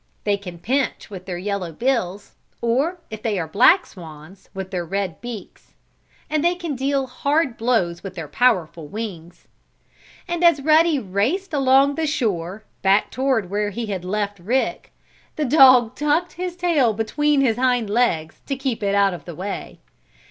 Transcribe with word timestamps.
They 0.23 0.35
can 0.35 0.57
pinch 0.57 1.11
with 1.11 1.27
their 1.27 1.37
yellow 1.37 1.71
bills, 1.71 2.31
or, 2.59 2.97
if 3.11 3.21
they 3.21 3.37
are 3.37 3.47
black 3.47 3.85
swans, 3.85 4.49
with 4.51 4.71
their 4.71 4.83
red 4.83 5.21
beaks. 5.21 5.75
And 6.27 6.43
they 6.43 6.55
can 6.55 6.75
deal 6.75 7.05
hard 7.05 7.55
blows 7.55 8.01
with 8.01 8.15
their 8.15 8.27
powerful 8.27 8.87
wings. 8.87 9.47
And 10.27 10.43
as 10.43 10.59
Ruddy 10.59 10.97
raced 10.97 11.53
along 11.53 11.93
the 11.93 12.07
shore, 12.07 12.63
back 12.81 13.11
toward 13.11 13.51
where 13.51 13.69
he 13.69 13.85
had 13.85 14.03
left 14.03 14.39
Rick, 14.39 14.91
the 15.35 15.45
dog 15.45 15.95
tucked 15.95 16.31
his 16.33 16.55
tail 16.55 16.93
between 16.93 17.41
his 17.41 17.57
hind 17.57 17.87
legs 17.87 18.41
to 18.47 18.55
keep 18.55 18.81
it 18.81 18.95
out 18.95 19.13
of 19.13 19.25
the 19.25 19.35
way. 19.35 19.81